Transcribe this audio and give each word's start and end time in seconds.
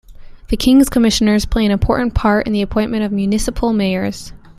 The 0.47 0.57
King's 0.57 0.89
Commissioners 0.89 1.45
play 1.45 1.63
an 1.63 1.69
important 1.71 2.15
part 2.15 2.47
in 2.47 2.53
the 2.53 2.63
appointment 2.63 3.03
of 3.03 3.11
municipal 3.11 3.71
mayors. 3.71 4.33